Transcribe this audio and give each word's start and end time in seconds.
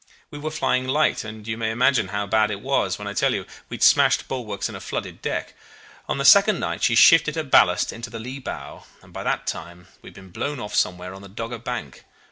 We 0.31 0.39
were 0.39 0.49
flying 0.49 0.87
light, 0.87 1.23
and 1.23 1.47
you 1.47 1.59
may 1.59 1.69
imagine 1.69 2.07
how 2.07 2.25
bad 2.25 2.49
it 2.49 2.61
was 2.61 2.97
when 2.97 3.07
I 3.07 3.13
tell 3.13 3.35
you 3.35 3.45
we 3.69 3.75
had 3.77 3.83
smashed 3.83 4.27
bulwarks 4.27 4.67
and 4.67 4.75
a 4.75 4.79
flooded 4.79 5.21
deck. 5.21 5.53
On 6.09 6.17
the 6.17 6.25
second 6.25 6.59
night 6.59 6.81
she 6.81 6.95
shifted 6.95 7.35
her 7.35 7.43
ballast 7.43 7.93
into 7.93 8.09
the 8.09 8.17
lee 8.17 8.39
bow, 8.39 8.85
and 9.03 9.13
by 9.13 9.21
that 9.21 9.45
time 9.45 9.89
we 10.01 10.07
had 10.07 10.15
been 10.15 10.31
blown 10.31 10.59
off 10.59 10.73
somewhere 10.73 11.13
on 11.13 11.21
the 11.21 11.29
Dogger 11.29 11.59
Bank. 11.59 12.03